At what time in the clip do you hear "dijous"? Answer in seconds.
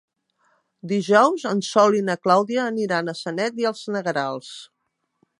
0.91-1.43